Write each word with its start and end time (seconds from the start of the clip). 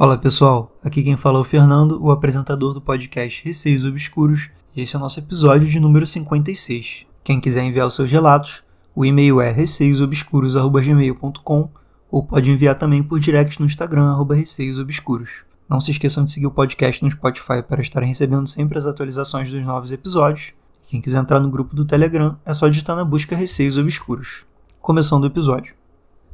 Fala 0.00 0.16
pessoal, 0.16 0.72
aqui 0.82 1.02
quem 1.02 1.14
fala 1.14 1.36
é 1.36 1.42
o 1.42 1.44
Fernando, 1.44 2.02
o 2.02 2.10
apresentador 2.10 2.72
do 2.72 2.80
podcast 2.80 3.44
Receios 3.44 3.84
Obscuros, 3.84 4.48
e 4.74 4.80
esse 4.80 4.96
é 4.96 4.98
o 4.98 5.02
nosso 5.02 5.20
episódio 5.20 5.68
de 5.68 5.78
número 5.78 6.06
56. 6.06 7.04
Quem 7.22 7.38
quiser 7.38 7.64
enviar 7.64 7.86
os 7.86 7.96
seus 7.96 8.10
relatos, 8.10 8.62
o 8.94 9.04
e-mail 9.04 9.42
é 9.42 9.50
receiosobscuros.gmail.com 9.50 11.68
ou 12.10 12.24
pode 12.24 12.50
enviar 12.50 12.76
também 12.76 13.02
por 13.02 13.20
direct 13.20 13.60
no 13.60 13.66
Instagram, 13.66 14.06
arroba 14.06 14.34
receiosobscuros. 14.34 15.44
Não 15.68 15.82
se 15.82 15.90
esqueçam 15.90 16.24
de 16.24 16.32
seguir 16.32 16.46
o 16.46 16.50
podcast 16.50 17.04
no 17.04 17.10
Spotify 17.10 17.62
para 17.62 17.82
estarem 17.82 18.08
recebendo 18.08 18.46
sempre 18.46 18.78
as 18.78 18.86
atualizações 18.86 19.52
dos 19.52 19.62
novos 19.62 19.92
episódios. 19.92 20.54
Quem 20.88 21.02
quiser 21.02 21.18
entrar 21.18 21.40
no 21.40 21.50
grupo 21.50 21.76
do 21.76 21.84
Telegram, 21.84 22.38
é 22.46 22.54
só 22.54 22.68
digitar 22.68 22.96
na 22.96 23.04
busca 23.04 23.36
Receios 23.36 23.76
Obscuros. 23.76 24.46
Começando 24.80 25.24
o 25.24 25.26
episódio. 25.26 25.74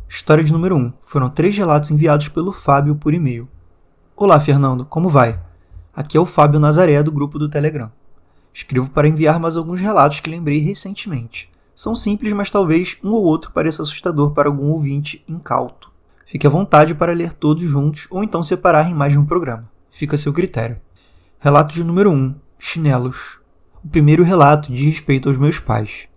História 0.08 0.44
de 0.44 0.52
número 0.52 0.76
1. 0.76 0.92
Foram 1.02 1.28
três 1.28 1.56
relatos 1.56 1.90
enviados 1.90 2.28
pelo 2.28 2.52
Fábio 2.52 2.94
por 2.94 3.12
e-mail. 3.12 3.48
Olá, 4.18 4.40
Fernando, 4.40 4.86
como 4.86 5.10
vai? 5.10 5.38
Aqui 5.94 6.16
é 6.16 6.20
o 6.20 6.24
Fábio 6.24 6.58
Nazaré 6.58 7.02
do 7.02 7.12
grupo 7.12 7.38
do 7.38 7.50
Telegram. 7.50 7.92
Escrevo 8.50 8.88
para 8.88 9.06
enviar 9.06 9.38
mais 9.38 9.58
alguns 9.58 9.78
relatos 9.78 10.20
que 10.20 10.30
lembrei 10.30 10.58
recentemente. 10.58 11.50
São 11.74 11.94
simples, 11.94 12.32
mas 12.32 12.50
talvez 12.50 12.96
um 13.04 13.10
ou 13.10 13.22
outro 13.22 13.52
pareça 13.52 13.82
assustador 13.82 14.30
para 14.30 14.48
algum 14.48 14.70
ouvinte 14.70 15.22
incauto. 15.28 15.92
Fique 16.24 16.46
à 16.46 16.50
vontade 16.50 16.94
para 16.94 17.12
ler 17.12 17.34
todos 17.34 17.62
juntos 17.62 18.06
ou 18.10 18.24
então 18.24 18.42
separar 18.42 18.90
em 18.90 18.94
mais 18.94 19.12
de 19.12 19.18
um 19.18 19.26
programa. 19.26 19.70
Fica 19.90 20.14
a 20.14 20.18
seu 20.18 20.32
critério. 20.32 20.78
Relato 21.38 21.74
de 21.74 21.84
número 21.84 22.10
1: 22.10 22.34
Chinelos. 22.58 23.38
O 23.84 23.88
primeiro 23.88 24.24
relato 24.24 24.72
diz 24.72 24.80
respeito 24.80 25.28
aos 25.28 25.36
meus 25.36 25.58
pais. 25.58 26.08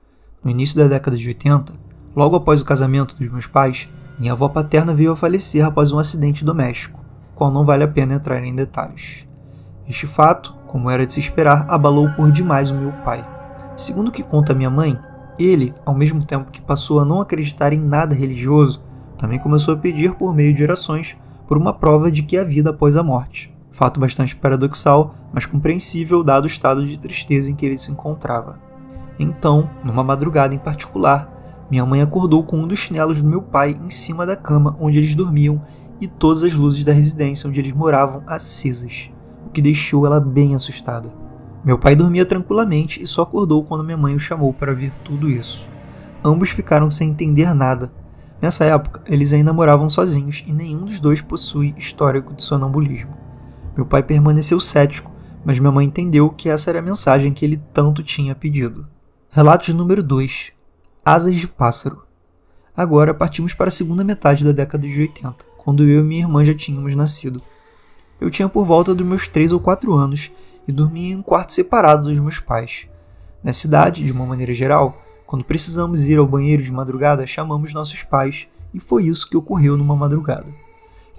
No 0.41 0.49
início 0.49 0.79
da 0.79 0.87
década 0.87 1.17
de 1.17 1.27
80, 1.27 1.73
Logo 2.15 2.35
após 2.35 2.61
o 2.61 2.65
casamento 2.65 3.15
dos 3.15 3.29
meus 3.29 3.45
pais, 3.45 3.87
minha 4.17 4.33
avó 4.33 4.49
paterna 4.49 4.93
veio 4.93 5.11
a 5.11 5.15
falecer 5.15 5.63
após 5.63 5.91
um 5.91 5.99
acidente 5.99 6.43
doméstico, 6.43 6.98
qual 7.39 7.49
não 7.49 7.63
vale 7.63 7.85
a 7.85 7.87
pena 7.87 8.15
entrar 8.15 8.43
em 8.43 8.53
detalhes. 8.53 9.25
Este 9.87 10.05
fato, 10.05 10.53
como 10.67 10.89
era 10.89 11.05
de 11.05 11.13
se 11.13 11.21
esperar, 11.21 11.65
abalou 11.69 12.09
por 12.09 12.29
demais 12.29 12.69
o 12.69 12.75
meu 12.75 12.91
pai. 13.05 13.25
Segundo 13.77 14.09
o 14.09 14.11
que 14.11 14.21
conta 14.21 14.53
minha 14.53 14.69
mãe, 14.69 14.99
ele, 15.39 15.73
ao 15.85 15.95
mesmo 15.95 16.25
tempo 16.25 16.51
que 16.51 16.59
passou 16.59 16.99
a 16.99 17.05
não 17.05 17.21
acreditar 17.21 17.71
em 17.71 17.79
nada 17.79 18.13
religioso, 18.13 18.83
também 19.17 19.39
começou 19.39 19.73
a 19.73 19.77
pedir 19.77 20.15
por 20.15 20.35
meio 20.35 20.53
de 20.53 20.61
orações 20.61 21.15
por 21.47 21.57
uma 21.57 21.73
prova 21.73 22.11
de 22.11 22.23
que 22.23 22.37
há 22.37 22.43
vida 22.43 22.71
após 22.71 22.97
a 22.97 23.03
morte. 23.03 23.55
Fato 23.71 24.01
bastante 24.01 24.35
paradoxal, 24.35 25.15
mas 25.31 25.45
compreensível 25.45 26.21
dado 26.21 26.43
o 26.43 26.47
estado 26.47 26.85
de 26.85 26.97
tristeza 26.97 27.49
em 27.49 27.55
que 27.55 27.65
ele 27.65 27.77
se 27.77 27.89
encontrava. 27.89 28.59
Então, 29.17 29.69
numa 29.81 30.03
madrugada 30.03 30.53
em 30.53 30.59
particular, 30.59 31.65
minha 31.71 31.85
mãe 31.85 32.01
acordou 32.01 32.43
com 32.43 32.57
um 32.57 32.67
dos 32.67 32.79
chinelos 32.79 33.21
do 33.21 33.29
meu 33.29 33.41
pai 33.41 33.77
em 33.81 33.89
cima 33.89 34.25
da 34.25 34.35
cama 34.35 34.75
onde 34.77 34.97
eles 34.97 35.15
dormiam 35.15 35.61
e 35.99 36.07
todas 36.07 36.43
as 36.43 36.53
luzes 36.53 36.83
da 36.83 36.93
residência 36.93 37.49
onde 37.49 37.59
eles 37.59 37.73
moravam 37.73 38.23
acesas, 38.27 39.09
o 39.45 39.49
que 39.49 39.61
deixou 39.61 40.05
ela 40.05 40.19
bem 40.19 40.55
assustada. 40.55 41.11
Meu 41.63 41.77
pai 41.77 41.95
dormia 41.95 42.25
tranquilamente 42.25 43.03
e 43.03 43.07
só 43.07 43.23
acordou 43.23 43.63
quando 43.63 43.83
minha 43.83 43.97
mãe 43.97 44.15
o 44.15 44.19
chamou 44.19 44.53
para 44.53 44.73
ver 44.73 44.91
tudo 45.03 45.29
isso. 45.29 45.67
Ambos 46.23 46.49
ficaram 46.49 46.89
sem 46.89 47.09
entender 47.09 47.53
nada. 47.53 47.91
Nessa 48.41 48.63
época, 48.65 49.01
eles 49.05 49.33
ainda 49.33 49.51
moravam 49.51 49.89
sozinhos 49.89 50.43
e 50.47 50.53
nenhum 50.53 50.85
dos 50.85 50.99
dois 50.99 51.21
possui 51.21 51.75
histórico 51.77 52.33
de 52.33 52.43
sonambulismo. 52.43 53.13
Meu 53.75 53.85
pai 53.85 54.01
permaneceu 54.01 54.59
cético, 54.59 55.11
mas 55.43 55.59
minha 55.59 55.71
mãe 55.71 55.85
entendeu 55.85 56.29
que 56.29 56.49
essa 56.49 56.69
era 56.69 56.79
a 56.79 56.81
mensagem 56.81 57.33
que 57.33 57.43
ele 57.43 57.61
tanto 57.73 58.03
tinha 58.03 58.33
pedido. 58.33 58.87
Relatos 59.29 59.73
número 59.73 60.01
2 60.01 60.53
Asas 61.03 61.35
de 61.35 61.47
Pássaro. 61.47 62.03
Agora 62.75 63.13
partimos 63.13 63.53
para 63.53 63.67
a 63.67 63.71
segunda 63.71 64.03
metade 64.03 64.45
da 64.45 64.51
década 64.51 64.87
de 64.87 64.99
80, 64.99 65.48
quando 65.59 65.83
eu 65.83 65.99
e 65.99 66.03
minha 66.03 66.21
irmã 66.21 66.43
já 66.43 66.53
tínhamos 66.53 66.95
nascido. 66.95 67.41
Eu 68.19 68.31
tinha 68.31 68.49
por 68.49 68.65
volta 68.65 68.95
dos 68.95 69.05
meus 69.05 69.27
3 69.27 69.51
ou 69.51 69.59
4 69.59 69.93
anos 69.93 70.31
e 70.67 70.71
dormia 70.71 71.13
em 71.13 71.15
um 71.17 71.21
quarto 71.21 71.53
separado 71.53 72.09
dos 72.09 72.17
meus 72.17 72.39
pais. 72.39 72.87
Na 73.43 73.53
cidade, 73.53 74.03
de 74.03 74.11
uma 74.11 74.25
maneira 74.25 74.53
geral, 74.53 74.97
quando 75.25 75.43
precisamos 75.43 76.07
ir 76.07 76.17
ao 76.17 76.25
banheiro 76.25 76.63
de 76.63 76.71
madrugada, 76.71 77.27
chamamos 77.27 77.73
nossos 77.73 78.03
pais, 78.03 78.47
e 78.73 78.79
foi 78.79 79.05
isso 79.05 79.29
que 79.29 79.37
ocorreu 79.37 79.77
numa 79.77 79.95
madrugada. 79.95 80.47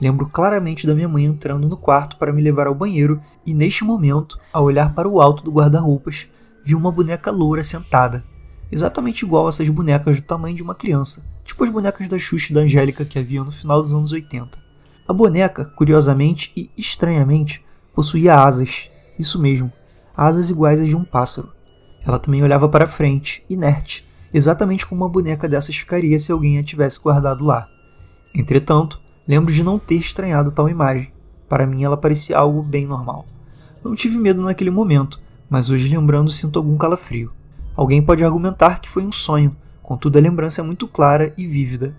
Lembro 0.01 0.27
claramente 0.27 0.87
da 0.87 0.95
minha 0.95 1.09
mãe 1.09 1.25
entrando 1.25 1.69
no 1.69 1.77
quarto 1.77 2.17
para 2.17 2.33
me 2.33 2.43
levar 2.43 2.67
ao 2.67 2.75
banheiro 2.75 3.21
e, 3.45 3.53
neste 3.53 3.85
momento, 3.85 4.41
ao 4.53 4.65
olhar 4.65 4.95
para 4.95 5.09
o 5.09 5.21
alto 5.21 5.45
do 5.45 5.53
guarda-roupas, 5.53 6.29
vi 6.65 6.75
uma 6.75 6.91
boneca 6.91 7.31
loura 7.31 7.63
sentada, 7.63 8.25
exatamente 8.71 9.25
igual 9.25 9.47
a 9.47 9.49
essas 9.49 9.69
bonecas 9.69 10.21
do 10.21 10.27
tamanho 10.27 10.57
de 10.57 10.63
uma 10.63 10.75
criança, 10.75 11.23
tipo 11.45 11.65
as 11.65 11.71
bonecas 11.71 12.09
da 12.09 12.19
Xuxa 12.19 12.51
e 12.51 12.55
da 12.55 12.61
Angélica 12.61 13.05
que 13.05 13.19
havia 13.19 13.43
no 13.43 13.53
final 13.53 13.81
dos 13.81 13.93
anos 13.93 14.13
80. 14.13 14.59
A 15.09 15.13
boneca, 15.13 15.65
curiosamente 15.65 16.53
e 16.57 16.71
estranhamente, 16.77 17.65
possuía 17.95 18.43
asas, 18.43 18.89
isso 19.19 19.41
mesmo, 19.41 19.73
asas 20.17 20.51
iguais 20.51 20.81
às 20.81 20.89
de 20.89 20.97
um 20.97 21.05
pássaro. 21.05 21.53
Ela 22.07 22.19
também 22.19 22.43
olhava 22.43 22.69
para 22.69 22.87
frente, 22.87 23.45
inerte, 23.51 24.07
exatamente 24.33 24.87
como 24.87 25.03
uma 25.03 25.11
boneca 25.11 25.49
dessas 25.49 25.77
ficaria 25.77 26.19
se 26.19 26.31
alguém 26.31 26.59
a 26.59 26.63
tivesse 26.63 27.01
guardado 27.01 27.45
lá. 27.45 27.69
Entretanto, 28.35 29.01
lembro 29.27 29.53
de 29.53 29.65
não 29.65 29.79
ter 29.79 29.97
estranhado 29.97 30.53
tal 30.53 30.69
imagem. 30.69 31.13
Para 31.49 31.67
mim, 31.67 31.83
ela 31.83 31.97
parecia 31.97 32.39
algo 32.39 32.63
bem 32.63 32.87
normal. 32.87 33.27
Não 33.83 33.95
tive 33.95 34.17
medo 34.17 34.43
naquele 34.43 34.71
momento, 34.71 35.21
mas 35.49 35.71
hoje 35.71 35.89
lembrando 35.89 36.31
sinto 36.31 36.59
algum 36.59 36.77
calafrio. 36.77 37.33
Alguém 37.81 38.03
pode 38.03 38.23
argumentar 38.23 38.79
que 38.79 38.91
foi 38.91 39.03
um 39.03 39.11
sonho, 39.11 39.57
contudo 39.83 40.19
a 40.19 40.21
lembrança 40.21 40.61
é 40.61 40.63
muito 40.63 40.87
clara 40.87 41.33
e 41.35 41.47
vívida. 41.47 41.97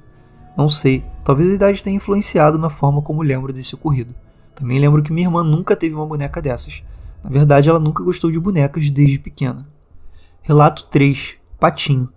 Não 0.55 0.69
sei, 0.69 1.03
talvez 1.23 1.49
a 1.49 1.55
idade 1.55 1.81
tenha 1.81 1.95
influenciado 1.95 2.59
na 2.59 2.69
forma 2.69 3.01
como 3.01 3.23
lembro 3.23 3.51
desse 3.51 3.73
ocorrido. 3.73 4.13
Também 4.53 4.77
lembro 4.77 5.01
que 5.01 5.11
minha 5.11 5.25
irmã 5.25 5.43
nunca 5.43 5.75
teve 5.75 5.95
uma 5.95 6.05
boneca 6.05 6.39
dessas. 6.39 6.83
Na 7.23 7.31
verdade, 7.31 7.67
ela 7.67 7.79
nunca 7.79 8.03
gostou 8.03 8.29
de 8.29 8.39
bonecas 8.39 8.91
desde 8.91 9.17
pequena. 9.17 9.67
Relato 10.43 10.83
3: 10.83 11.37
Patinho. 11.59 12.09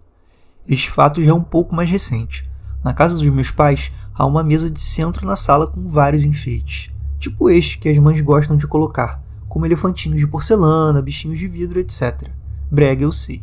Este 0.68 0.90
fato 0.90 1.22
já 1.22 1.30
é 1.30 1.34
um 1.34 1.42
pouco 1.42 1.74
mais 1.74 1.90
recente. 1.90 2.46
Na 2.84 2.92
casa 2.92 3.16
dos 3.16 3.30
meus 3.30 3.50
pais 3.50 3.90
há 4.14 4.26
uma 4.26 4.44
mesa 4.44 4.70
de 4.70 4.82
centro 4.82 5.26
na 5.26 5.36
sala 5.36 5.66
com 5.66 5.88
vários 5.88 6.26
enfeites, 6.26 6.90
tipo 7.18 7.48
este 7.48 7.78
que 7.78 7.88
as 7.88 7.96
mães 7.96 8.20
gostam 8.20 8.58
de 8.58 8.66
colocar, 8.66 9.22
como 9.48 9.64
elefantinhos 9.64 10.20
de 10.20 10.26
porcelana, 10.26 11.00
bichinhos 11.00 11.38
de 11.38 11.48
vidro, 11.48 11.80
etc. 11.80 12.28
Brega, 12.70 13.04
eu 13.04 13.10
sei. 13.10 13.42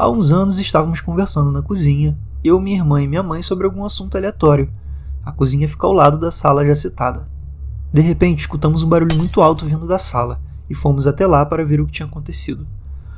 Há 0.00 0.08
uns 0.08 0.30
anos 0.30 0.60
estávamos 0.60 1.00
conversando 1.00 1.50
na 1.50 1.60
cozinha, 1.60 2.16
eu, 2.44 2.60
minha 2.60 2.76
irmã 2.76 3.02
e 3.02 3.08
minha 3.08 3.20
mãe, 3.20 3.42
sobre 3.42 3.66
algum 3.66 3.84
assunto 3.84 4.16
aleatório. 4.16 4.72
A 5.24 5.32
cozinha 5.32 5.68
fica 5.68 5.88
ao 5.88 5.92
lado 5.92 6.16
da 6.16 6.30
sala 6.30 6.64
já 6.64 6.72
citada. 6.72 7.28
De 7.92 8.00
repente, 8.00 8.38
escutamos 8.38 8.84
um 8.84 8.88
barulho 8.88 9.16
muito 9.16 9.42
alto 9.42 9.66
vindo 9.66 9.88
da 9.88 9.98
sala 9.98 10.40
e 10.70 10.74
fomos 10.74 11.08
até 11.08 11.26
lá 11.26 11.44
para 11.44 11.64
ver 11.64 11.80
o 11.80 11.86
que 11.86 11.90
tinha 11.90 12.06
acontecido. 12.06 12.64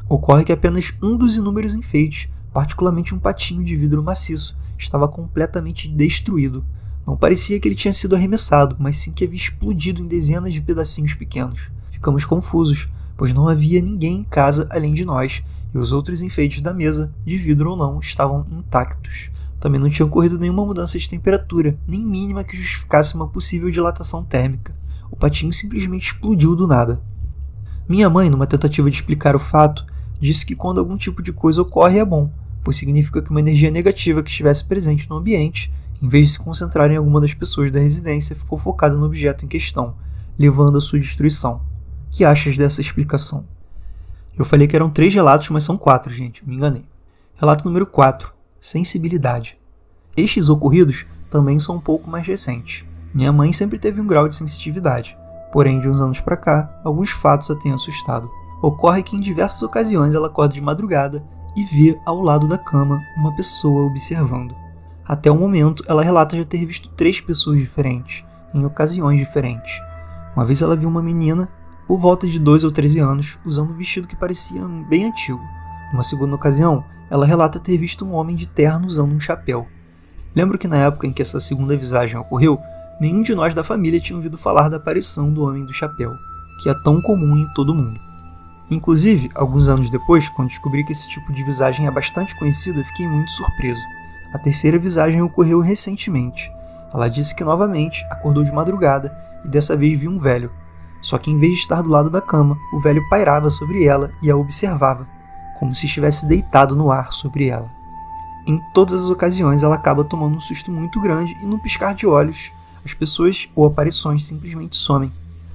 Ocorre 0.08 0.42
que 0.42 0.54
apenas 0.54 0.94
um 1.02 1.18
dos 1.18 1.36
inúmeros 1.36 1.74
enfeites, 1.74 2.30
particularmente 2.50 3.14
um 3.14 3.18
patinho 3.18 3.62
de 3.62 3.76
vidro 3.76 4.02
maciço, 4.02 4.56
estava 4.78 5.06
completamente 5.06 5.86
destruído. 5.86 6.64
Não 7.06 7.14
parecia 7.14 7.60
que 7.60 7.68
ele 7.68 7.74
tinha 7.74 7.92
sido 7.92 8.16
arremessado, 8.16 8.76
mas 8.78 8.96
sim 8.96 9.12
que 9.12 9.24
havia 9.24 9.36
explodido 9.36 10.00
em 10.00 10.08
dezenas 10.08 10.54
de 10.54 10.62
pedacinhos 10.62 11.12
pequenos. 11.12 11.70
Ficamos 11.90 12.24
confusos, 12.24 12.88
pois 13.18 13.34
não 13.34 13.48
havia 13.48 13.82
ninguém 13.82 14.20
em 14.20 14.24
casa 14.24 14.66
além 14.70 14.94
de 14.94 15.04
nós 15.04 15.42
e 15.74 15.78
os 15.78 15.92
outros 15.92 16.22
enfeites 16.22 16.60
da 16.60 16.74
mesa, 16.74 17.12
de 17.24 17.36
vidro 17.36 17.70
ou 17.70 17.76
não, 17.76 18.00
estavam 18.00 18.46
intactos. 18.50 19.30
Também 19.58 19.80
não 19.80 19.90
tinha 19.90 20.06
ocorrido 20.06 20.38
nenhuma 20.38 20.64
mudança 20.64 20.98
de 20.98 21.08
temperatura, 21.08 21.78
nem 21.86 22.04
mínima 22.04 22.42
que 22.42 22.56
justificasse 22.56 23.14
uma 23.14 23.28
possível 23.28 23.70
dilatação 23.70 24.24
térmica. 24.24 24.74
O 25.10 25.16
patinho 25.16 25.52
simplesmente 25.52 26.06
explodiu 26.06 26.56
do 26.56 26.66
nada. 26.66 27.00
Minha 27.88 28.08
mãe, 28.08 28.30
numa 28.30 28.46
tentativa 28.46 28.90
de 28.90 28.96
explicar 28.96 29.36
o 29.36 29.40
fato, 29.40 29.84
disse 30.20 30.46
que 30.46 30.56
quando 30.56 30.78
algum 30.78 30.96
tipo 30.96 31.22
de 31.22 31.32
coisa 31.32 31.62
ocorre 31.62 31.98
é 31.98 32.04
bom, 32.04 32.30
pois 32.62 32.76
significa 32.76 33.20
que 33.20 33.30
uma 33.30 33.40
energia 33.40 33.70
negativa 33.70 34.22
que 34.22 34.30
estivesse 34.30 34.64
presente 34.64 35.08
no 35.10 35.16
ambiente, 35.16 35.72
em 36.00 36.08
vez 36.08 36.26
de 36.26 36.32
se 36.32 36.38
concentrar 36.38 36.90
em 36.90 36.96
alguma 36.96 37.20
das 37.20 37.34
pessoas 37.34 37.70
da 37.70 37.80
residência, 37.80 38.36
ficou 38.36 38.58
focada 38.58 38.96
no 38.96 39.04
objeto 39.04 39.44
em 39.44 39.48
questão, 39.48 39.94
levando 40.38 40.78
à 40.78 40.80
sua 40.80 40.98
destruição. 40.98 41.60
Que 42.10 42.24
achas 42.24 42.56
dessa 42.56 42.80
explicação? 42.80 43.46
Eu 44.38 44.44
falei 44.44 44.66
que 44.66 44.76
eram 44.76 44.90
três 44.90 45.12
relatos, 45.14 45.48
mas 45.50 45.64
são 45.64 45.76
quatro, 45.76 46.12
gente, 46.12 46.46
me 46.46 46.56
enganei. 46.56 46.84
Relato 47.36 47.64
número 47.64 47.86
4: 47.86 48.32
Sensibilidade. 48.60 49.58
Estes 50.16 50.48
ocorridos 50.48 51.06
também 51.30 51.58
são 51.58 51.76
um 51.76 51.80
pouco 51.80 52.10
mais 52.10 52.26
recentes. 52.26 52.84
Minha 53.14 53.32
mãe 53.32 53.52
sempre 53.52 53.78
teve 53.78 54.00
um 54.00 54.06
grau 54.06 54.28
de 54.28 54.36
sensitividade, 54.36 55.16
porém, 55.52 55.80
de 55.80 55.88
uns 55.88 56.00
anos 56.00 56.20
para 56.20 56.36
cá, 56.36 56.80
alguns 56.84 57.10
fatos 57.10 57.50
a 57.50 57.56
têm 57.56 57.72
assustado. 57.72 58.30
Ocorre 58.62 59.02
que 59.02 59.16
em 59.16 59.20
diversas 59.20 59.62
ocasiões 59.62 60.14
ela 60.14 60.28
acorda 60.28 60.54
de 60.54 60.60
madrugada 60.60 61.24
e 61.56 61.64
vê 61.64 61.98
ao 62.04 62.22
lado 62.22 62.46
da 62.46 62.58
cama 62.58 63.02
uma 63.16 63.34
pessoa 63.34 63.86
observando. 63.86 64.54
Até 65.04 65.30
o 65.30 65.34
momento, 65.34 65.82
ela 65.88 66.02
relata 66.02 66.36
já 66.36 66.44
ter 66.44 66.64
visto 66.64 66.88
três 66.90 67.20
pessoas 67.20 67.58
diferentes, 67.58 68.24
em 68.54 68.64
ocasiões 68.64 69.18
diferentes. 69.18 69.80
Uma 70.36 70.44
vez 70.44 70.62
ela 70.62 70.76
viu 70.76 70.88
uma 70.88 71.02
menina 71.02 71.48
por 71.90 71.98
volta 71.98 72.24
de 72.24 72.38
12 72.38 72.64
ou 72.64 72.70
13 72.70 73.00
anos, 73.00 73.36
usando 73.44 73.72
um 73.72 73.76
vestido 73.76 74.06
que 74.06 74.14
parecia 74.14 74.62
bem 74.88 75.06
antigo. 75.06 75.40
Numa 75.90 76.04
segunda 76.04 76.36
ocasião, 76.36 76.84
ela 77.10 77.26
relata 77.26 77.58
ter 77.58 77.76
visto 77.76 78.04
um 78.04 78.14
homem 78.14 78.36
de 78.36 78.46
terno 78.46 78.86
usando 78.86 79.12
um 79.12 79.18
chapéu. 79.18 79.66
Lembro 80.32 80.56
que 80.56 80.68
na 80.68 80.76
época 80.76 81.08
em 81.08 81.12
que 81.12 81.20
essa 81.20 81.40
segunda 81.40 81.76
visagem 81.76 82.16
ocorreu, 82.16 82.56
nenhum 83.00 83.22
de 83.22 83.34
nós 83.34 83.56
da 83.56 83.64
família 83.64 83.98
tinha 83.98 84.16
ouvido 84.16 84.38
falar 84.38 84.68
da 84.68 84.76
aparição 84.76 85.32
do 85.32 85.42
Homem 85.42 85.64
do 85.64 85.72
Chapéu, 85.72 86.14
que 86.62 86.70
é 86.70 86.74
tão 86.84 87.02
comum 87.02 87.36
em 87.36 87.52
todo 87.54 87.74
mundo. 87.74 87.98
Inclusive, 88.70 89.28
alguns 89.34 89.66
anos 89.66 89.90
depois, 89.90 90.28
quando 90.28 90.46
descobri 90.46 90.84
que 90.84 90.92
esse 90.92 91.10
tipo 91.10 91.32
de 91.32 91.42
visagem 91.42 91.88
é 91.88 91.90
bastante 91.90 92.38
conhecida, 92.38 92.84
fiquei 92.84 93.08
muito 93.08 93.32
surpreso. 93.32 93.82
A 94.32 94.38
terceira 94.38 94.78
visagem 94.78 95.22
ocorreu 95.22 95.58
recentemente. 95.58 96.52
Ela 96.94 97.08
disse 97.08 97.34
que 97.34 97.42
novamente 97.42 98.06
acordou 98.08 98.44
de 98.44 98.52
madrugada 98.52 99.12
e 99.44 99.48
dessa 99.48 99.76
vez 99.76 99.98
viu 99.98 100.12
um 100.12 100.20
velho. 100.20 100.52
Só 101.00 101.18
que 101.18 101.30
em 101.30 101.38
vez 101.38 101.54
de 101.54 101.60
estar 101.60 101.82
do 101.82 101.88
lado 101.88 102.10
da 102.10 102.20
cama, 102.20 102.58
o 102.72 102.80
velho 102.80 103.06
pairava 103.08 103.48
sobre 103.50 103.84
ela 103.84 104.12
e 104.22 104.30
a 104.30 104.36
observava, 104.36 105.06
como 105.58 105.74
se 105.74 105.86
estivesse 105.86 106.26
deitado 106.26 106.76
no 106.76 106.90
ar 106.90 107.12
sobre 107.12 107.48
ela. 107.48 107.70
Em 108.46 108.60
todas 108.72 109.04
as 109.04 109.10
ocasiões, 109.10 109.62
ela 109.62 109.74
acaba 109.74 110.04
tomando 110.04 110.36
um 110.36 110.40
susto 110.40 110.70
muito 110.70 111.00
grande 111.00 111.36
e, 111.42 111.46
num 111.46 111.58
piscar 111.58 111.94
de 111.94 112.06
olhos, 112.06 112.52
as 112.84 112.94
pessoas 112.94 113.48
ou 113.54 113.66
aparições 113.66 114.26
simplesmente 114.26 114.76
somem. 114.76 115.12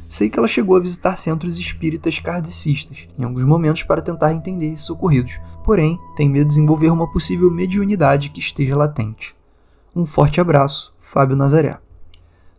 Sei 0.07 0.29
que 0.29 0.37
ela 0.37 0.47
chegou 0.47 0.77
a 0.77 0.79
visitar 0.79 1.15
centros 1.15 1.57
espíritas 1.57 2.19
kardecistas 2.19 3.07
em 3.17 3.23
alguns 3.23 3.43
momentos 3.43 3.83
para 3.83 4.01
tentar 4.01 4.33
entender 4.33 4.67
esses 4.67 4.89
ocorridos, 4.89 5.39
porém 5.63 5.99
tem 6.15 6.29
medo 6.29 6.43
de 6.43 6.49
desenvolver 6.49 6.91
uma 6.91 7.11
possível 7.11 7.49
mediunidade 7.49 8.29
que 8.29 8.39
esteja 8.39 8.77
latente. 8.77 9.35
Um 9.95 10.05
forte 10.05 10.39
abraço, 10.39 10.93
Fábio 11.01 11.35
Nazaré. 11.35 11.79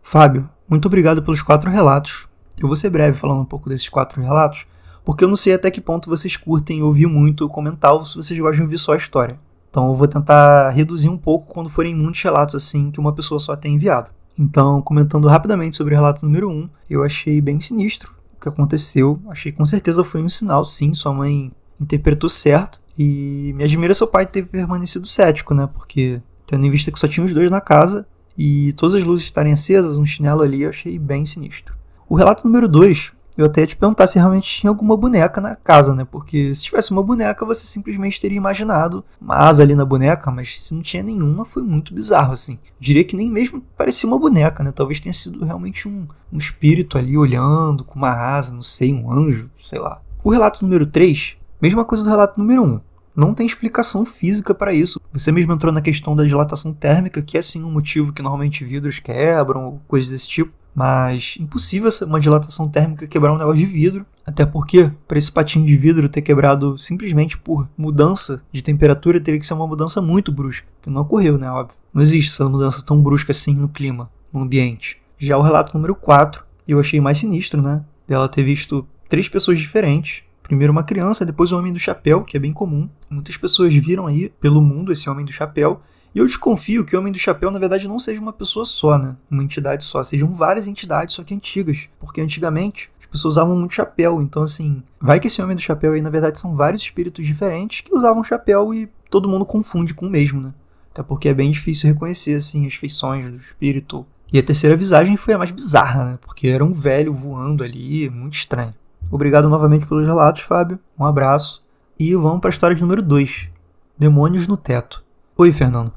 Fábio, 0.03 0.49
muito 0.69 0.87
obrigado 0.87 1.23
pelos 1.23 1.41
quatro 1.41 1.71
relatos. 1.71 2.26
Eu 2.59 2.67
vou 2.67 2.75
ser 2.75 2.89
breve 2.89 3.17
falando 3.17 3.41
um 3.41 3.45
pouco 3.45 3.69
desses 3.69 3.87
quatro 3.87 4.21
relatos, 4.21 4.65
porque 5.05 5.23
eu 5.23 5.27
não 5.27 5.35
sei 5.35 5.53
até 5.53 5.69
que 5.69 5.79
ponto 5.79 6.09
vocês 6.09 6.35
curtem 6.35 6.81
ouvir 6.81 7.07
muito 7.07 7.47
comentar 7.47 7.93
ou 7.93 8.05
se 8.05 8.15
vocês 8.15 8.39
gostam 8.39 8.57
de 8.57 8.63
ouvir 8.63 8.77
só 8.77 8.93
a 8.93 8.97
história. 8.97 9.39
Então 9.69 9.89
eu 9.89 9.95
vou 9.95 10.07
tentar 10.07 10.69
reduzir 10.71 11.09
um 11.09 11.17
pouco 11.17 11.53
quando 11.53 11.69
forem 11.69 11.95
muitos 11.95 12.21
relatos 12.21 12.55
assim 12.55 12.89
que 12.89 12.99
uma 12.99 13.13
pessoa 13.13 13.39
só 13.39 13.55
tem 13.55 13.75
enviado. 13.75 14.09
Então, 14.39 14.81
comentando 14.81 15.27
rapidamente 15.27 15.75
sobre 15.75 15.93
o 15.93 15.97
relato 15.97 16.25
número 16.25 16.49
1, 16.49 16.51
um, 16.51 16.69
eu 16.89 17.03
achei 17.03 17.41
bem 17.41 17.59
sinistro 17.59 18.13
o 18.35 18.41
que 18.41 18.49
aconteceu. 18.49 19.19
Achei 19.29 19.51
com 19.51 19.65
certeza 19.65 20.03
foi 20.03 20.21
um 20.21 20.29
sinal, 20.29 20.63
sim, 20.63 20.93
sua 20.93 21.13
mãe 21.13 21.51
interpretou 21.79 22.29
certo. 22.29 22.79
E 22.97 23.53
me 23.55 23.63
admira 23.63 23.93
seu 23.93 24.07
pai 24.07 24.25
ter 24.25 24.45
permanecido 24.45 25.05
cético, 25.07 25.53
né? 25.53 25.67
Porque, 25.71 26.19
tendo 26.47 26.65
em 26.65 26.71
vista 26.71 26.91
que 26.91 26.99
só 26.99 27.07
tinha 27.07 27.25
os 27.25 27.33
dois 27.33 27.51
na 27.51 27.61
casa 27.61 28.07
e 28.35 28.73
todas 28.73 28.95
as 28.95 29.03
luzes 29.03 29.25
estarem 29.25 29.53
acesas, 29.53 29.97
um 29.97 30.05
chinelo 30.05 30.41
ali, 30.41 30.63
eu 30.63 30.69
achei 30.69 30.97
bem 30.97 31.23
sinistro. 31.23 31.76
O 32.09 32.15
relato 32.15 32.45
número 32.45 32.67
2 32.67 33.13
eu 33.37 33.45
até 33.45 33.61
ia 33.61 33.67
te 33.67 33.77
perguntar 33.77 34.07
se 34.07 34.17
realmente 34.17 34.49
tinha 34.49 34.69
alguma 34.69 34.97
boneca 34.97 35.39
na 35.39 35.55
casa, 35.55 35.93
né? 35.93 36.03
Porque 36.09 36.55
se 36.55 36.63
tivesse 36.63 36.89
uma 36.89 37.03
boneca, 37.03 37.45
você 37.45 37.67
simplesmente 37.67 38.19
teria 38.19 38.37
imaginado 38.37 39.05
uma 39.21 39.35
asa 39.35 39.61
ali 39.61 39.75
na 39.75 39.85
boneca, 39.85 40.31
mas 40.31 40.59
se 40.59 40.73
não 40.73 40.81
tinha 40.81 41.03
nenhuma, 41.03 41.45
foi 41.45 41.61
muito 41.61 41.93
bizarro, 41.93 42.33
assim. 42.33 42.57
Diria 42.79 43.03
que 43.03 43.15
nem 43.15 43.29
mesmo 43.29 43.61
parecia 43.77 44.09
uma 44.09 44.17
boneca, 44.17 44.63
né? 44.63 44.71
Talvez 44.71 44.99
tenha 44.99 45.13
sido 45.13 45.45
realmente 45.45 45.87
um, 45.87 46.07
um 46.33 46.37
espírito 46.37 46.97
ali 46.97 47.15
olhando 47.15 47.83
com 47.83 47.99
uma 47.99 48.09
asa, 48.09 48.51
não 48.51 48.63
sei, 48.63 48.91
um 48.91 49.11
anjo, 49.11 49.51
sei 49.63 49.77
lá. 49.77 50.01
O 50.23 50.31
relato 50.31 50.63
número 50.63 50.87
3, 50.87 51.37
mesma 51.61 51.85
coisa 51.85 52.03
do 52.03 52.09
relato 52.09 52.39
número 52.39 52.63
1. 52.63 52.79
Não 53.17 53.33
tem 53.33 53.47
explicação 53.47 54.05
física 54.05 54.53
para 54.53 54.71
isso. 54.71 55.01
Você 55.11 55.31
mesmo 55.31 55.51
entrou 55.51 55.73
na 55.73 55.81
questão 55.81 56.15
da 56.15 56.23
dilatação 56.23 56.71
térmica, 56.71 57.21
que 57.21 57.35
é 57.35 57.41
sim 57.41 57.63
um 57.63 57.71
motivo 57.71 58.13
que 58.13 58.21
normalmente 58.21 58.63
vidros 58.63 58.99
quebram, 58.99 59.81
coisas 59.87 60.11
desse 60.11 60.29
tipo 60.29 60.53
mas 60.77 61.37
impossível 61.39 61.89
uma 62.05 62.19
dilatação 62.19 62.69
térmica 62.69 63.07
quebrar 63.07 63.33
um 63.33 63.37
negócio 63.39 63.57
de 63.57 63.65
vidro. 63.65 64.05
Até 64.23 64.45
porque, 64.45 64.91
para 65.07 65.17
esse 65.17 65.31
patinho 65.31 65.65
de 65.65 65.75
vidro 65.75 66.07
ter 66.07 66.21
quebrado 66.21 66.77
simplesmente 66.77 67.35
por 67.35 67.67
mudança 67.75 68.43
de 68.51 68.61
temperatura, 68.61 69.19
teria 69.19 69.39
que 69.39 69.45
ser 69.47 69.55
uma 69.55 69.65
mudança 69.65 70.03
muito 70.03 70.31
brusca, 70.31 70.67
que 70.83 70.89
não 70.91 71.01
ocorreu, 71.01 71.35
né? 71.35 71.49
Óbvio. 71.49 71.75
Não 71.91 71.99
existe 71.99 72.29
essa 72.29 72.47
mudança 72.47 72.85
tão 72.85 73.01
brusca 73.01 73.31
assim 73.31 73.55
no 73.55 73.67
clima, 73.67 74.07
no 74.31 74.41
ambiente. 74.41 75.01
Já 75.17 75.35
o 75.35 75.41
relato 75.41 75.73
número 75.73 75.95
4, 75.95 76.45
eu 76.67 76.79
achei 76.79 77.01
mais 77.01 77.17
sinistro, 77.17 77.59
né? 77.59 77.83
Dela 78.07 78.29
ter 78.29 78.43
visto 78.43 78.87
três 79.09 79.27
pessoas 79.27 79.57
diferentes. 79.57 80.21
Primeiro 80.47 80.71
uma 80.71 80.83
criança, 80.83 81.25
depois 81.25 81.51
o 81.51 81.57
homem 81.57 81.73
do 81.73 81.79
chapéu, 81.79 82.23
que 82.23 82.37
é 82.37 82.39
bem 82.39 82.53
comum. 82.53 82.89
Muitas 83.09 83.35
pessoas 83.35 83.73
viram 83.73 84.07
aí 84.07 84.29
pelo 84.39 84.61
mundo 84.61 84.91
esse 84.91 85.09
homem 85.09 85.25
do 85.25 85.31
chapéu 85.31 85.81
e 86.17 86.19
eu 86.19 86.25
desconfio 86.25 86.83
que 86.83 86.95
o 86.95 86.99
Homem 86.99 87.13
do 87.13 87.19
Chapéu, 87.19 87.51
na 87.51 87.59
verdade, 87.59 87.87
não 87.87 87.99
seja 87.99 88.19
uma 88.19 88.33
pessoa 88.33 88.65
só, 88.65 88.97
né? 88.97 89.15
Uma 89.29 89.43
entidade 89.43 89.83
só. 89.85 90.01
Sejam 90.01 90.31
várias 90.31 90.65
entidades, 90.65 91.13
só 91.13 91.23
que 91.23 91.31
antigas. 91.31 91.89
Porque 91.99 92.21
antigamente 92.21 92.89
as 92.99 93.05
pessoas 93.05 93.35
usavam 93.35 93.55
muito 93.55 93.75
chapéu. 93.75 94.19
Então, 94.19 94.41
assim, 94.41 94.81
vai 94.99 95.19
que 95.19 95.27
esse 95.27 95.39
Homem 95.41 95.55
do 95.55 95.61
Chapéu 95.61 95.93
aí, 95.93 96.01
na 96.01 96.09
verdade, 96.09 96.39
são 96.39 96.55
vários 96.55 96.81
espíritos 96.81 97.23
diferentes 97.23 97.81
que 97.81 97.93
usavam 97.93 98.23
chapéu 98.23 98.73
e 98.73 98.89
todo 99.11 99.29
mundo 99.29 99.45
confunde 99.45 99.93
com 99.93 100.07
o 100.07 100.09
mesmo, 100.09 100.41
né? 100.41 100.53
Até 100.91 101.03
porque 101.03 101.29
é 101.29 101.35
bem 101.35 101.51
difícil 101.51 101.87
reconhecer, 101.87 102.33
assim, 102.33 102.65
as 102.65 102.73
feições 102.73 103.29
do 103.29 103.37
espírito. 103.37 104.03
E 104.33 104.39
a 104.39 104.43
terceira 104.43 104.75
visagem 104.75 105.17
foi 105.17 105.35
a 105.35 105.37
mais 105.37 105.51
bizarra, 105.51 106.03
né? 106.03 106.19
Porque 106.19 106.47
era 106.47 106.65
um 106.65 106.73
velho 106.73 107.13
voando 107.13 107.63
ali, 107.63 108.09
muito 108.09 108.33
estranho. 108.33 108.73
Obrigado 109.09 109.47
novamente 109.47 109.85
pelos 109.85 110.05
relatos, 110.05 110.41
Fábio. 110.41 110.79
Um 110.99 111.05
abraço. 111.05 111.65
E 111.97 112.13
vamos 112.13 112.41
para 112.41 112.49
a 112.49 112.51
história 112.51 112.75
de 112.75 112.81
número 112.81 113.01
2. 113.01 113.49
Demônios 113.97 114.47
no 114.47 114.57
Teto. 114.57 115.03
Oi, 115.37 115.51
Fernando. 115.51 115.93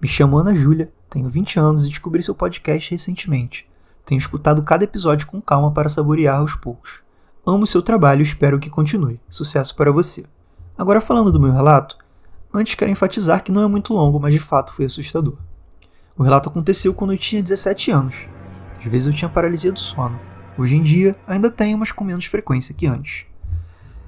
Me 0.00 0.08
chamo 0.08 0.38
Ana 0.38 0.54
Júlia, 0.54 0.90
tenho 1.10 1.28
20 1.28 1.60
anos 1.60 1.86
e 1.86 1.88
descobri 1.90 2.22
seu 2.22 2.34
podcast 2.34 2.90
recentemente. 2.90 3.68
Tenho 4.04 4.18
escutado 4.18 4.62
cada 4.62 4.84
episódio 4.84 5.26
com 5.26 5.40
calma 5.40 5.72
para 5.72 5.88
saborear 5.88 6.38
aos 6.38 6.54
poucos. 6.54 7.02
Amo 7.46 7.66
seu 7.66 7.82
trabalho 7.82 8.20
e 8.20 8.22
espero 8.22 8.58
que 8.58 8.70
continue. 8.70 9.20
Sucesso 9.28 9.76
para 9.76 9.92
você. 9.92 10.26
Agora 10.76 11.00
falando 11.00 11.30
do 11.30 11.40
meu 11.40 11.52
relato, 11.52 11.96
antes 12.52 12.74
quero 12.74 12.90
enfatizar 12.90 13.44
que 13.44 13.52
não 13.52 13.62
é 13.62 13.66
muito 13.66 13.94
longo, 13.94 14.18
mas 14.18 14.32
de 14.32 14.40
fato 14.40 14.72
foi 14.72 14.86
assustador. 14.86 15.36
O 16.16 16.22
relato 16.22 16.48
aconteceu 16.48 16.94
quando 16.94 17.12
eu 17.12 17.18
tinha 17.18 17.42
17 17.42 17.90
anos. 17.90 18.28
Às 18.78 18.84
vezes 18.84 19.06
eu 19.06 19.14
tinha 19.14 19.28
paralisia 19.28 19.70
do 19.72 19.78
sono. 19.80 20.18
Hoje 20.56 20.76
em 20.76 20.82
dia 20.82 21.16
ainda 21.26 21.50
tenho, 21.50 21.76
mas 21.76 21.90
com 21.90 22.04
menos 22.04 22.26
frequência 22.26 22.74
que 22.74 22.86
antes. 22.86 23.26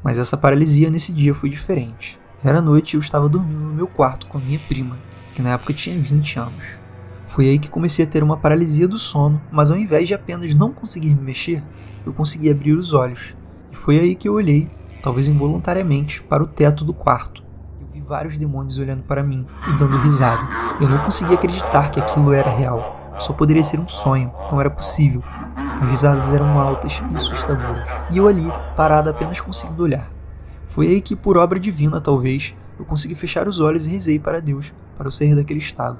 Mas 0.02 0.16
essa 0.16 0.36
paralisia 0.36 0.88
nesse 0.88 1.12
dia 1.12 1.34
foi 1.34 1.50
diferente. 1.50 2.20
Era 2.44 2.62
noite 2.62 2.92
e 2.92 2.96
eu 2.96 3.00
estava 3.00 3.28
dormindo 3.28 3.58
no 3.58 3.74
meu 3.74 3.88
quarto 3.88 4.28
com 4.28 4.38
a 4.38 4.40
minha 4.40 4.60
prima, 4.68 4.96
que 5.34 5.42
na 5.42 5.50
época 5.50 5.74
tinha 5.74 6.00
20 6.00 6.38
anos. 6.38 6.78
Foi 7.26 7.48
aí 7.48 7.58
que 7.58 7.68
comecei 7.68 8.04
a 8.04 8.08
ter 8.08 8.22
uma 8.22 8.36
paralisia 8.36 8.86
do 8.86 8.96
sono, 8.96 9.42
mas 9.50 9.72
ao 9.72 9.76
invés 9.76 10.06
de 10.06 10.14
apenas 10.14 10.54
não 10.54 10.72
conseguir 10.72 11.12
me 11.12 11.22
mexer, 11.22 11.60
eu 12.06 12.12
consegui 12.12 12.48
abrir 12.48 12.74
os 12.74 12.92
olhos. 12.92 13.34
E 13.72 13.76
foi 13.76 13.98
aí 13.98 14.14
que 14.14 14.28
eu 14.28 14.34
olhei, 14.34 14.70
talvez 15.02 15.26
involuntariamente, 15.26 16.22
para 16.22 16.44
o 16.44 16.46
teto 16.46 16.84
do 16.84 16.94
quarto. 16.94 17.42
Eu 17.80 17.88
vi 17.88 18.00
vários 18.00 18.36
demônios 18.36 18.78
olhando 18.78 19.02
para 19.02 19.24
mim 19.24 19.44
e 19.68 19.76
dando 19.76 19.98
risada. 19.98 20.46
Eu 20.80 20.88
não 20.88 20.98
conseguia 20.98 21.34
acreditar 21.34 21.90
que 21.90 21.98
aquilo 21.98 22.32
era 22.32 22.54
real. 22.54 23.16
Só 23.18 23.32
poderia 23.32 23.64
ser 23.64 23.80
um 23.80 23.88
sonho, 23.88 24.32
não 24.52 24.60
era 24.60 24.70
possível. 24.70 25.24
As 25.80 25.88
risadas 25.90 26.32
eram 26.32 26.58
altas 26.58 27.00
e 27.12 27.16
assustadoras. 27.16 27.88
E 28.10 28.18
eu 28.18 28.26
ali, 28.28 28.50
parada 28.74 29.10
apenas 29.10 29.40
conseguindo 29.40 29.82
olhar. 29.82 30.08
Foi 30.66 30.86
aí 30.86 31.00
que, 31.00 31.14
por 31.14 31.36
obra 31.36 31.60
divina 31.60 32.00
talvez, 32.00 32.54
eu 32.78 32.84
consegui 32.84 33.14
fechar 33.14 33.46
os 33.46 33.60
olhos 33.60 33.86
e 33.86 33.90
rezei 33.90 34.18
para 34.18 34.40
Deus, 34.40 34.72
para 34.96 35.06
eu 35.06 35.10
sair 35.10 35.34
daquele 35.34 35.60
estado. 35.60 35.98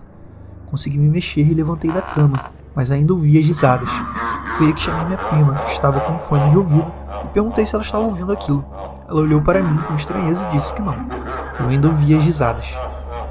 Consegui 0.67 0.99
me 0.99 1.09
mexer 1.09 1.43
e 1.43 1.55
levantei 1.55 1.91
da 1.91 2.03
cama, 2.03 2.51
mas 2.75 2.91
ainda 2.91 3.13
ouvi 3.13 3.39
as 3.39 3.47
risadas. 3.47 3.89
Foi 4.57 4.67
aí 4.67 4.73
que 4.73 4.81
chamei 4.81 5.07
minha 5.07 5.19
prima, 5.19 5.55
que 5.65 5.71
estava 5.71 6.01
com 6.01 6.13
um 6.13 6.19
fone 6.19 6.51
de 6.51 6.59
ouvido, 6.59 6.93
e 7.25 7.29
perguntei 7.29 7.65
se 7.65 7.75
ela 7.75 7.85
estava 7.85 8.05
ouvindo 8.05 8.33
aquilo. 8.33 8.65
Ela 9.09 9.21
olhou 9.21 9.41
para 9.41 9.63
mim 9.63 9.79
com 9.83 9.95
estranheza 9.95 10.49
e 10.49 10.53
disse 10.53 10.75
que 10.75 10.83
não. 10.83 10.97
Eu 11.61 11.69
ainda 11.69 11.89
ouvia 11.89 12.19
as 12.19 12.25
risadas. 12.25 12.67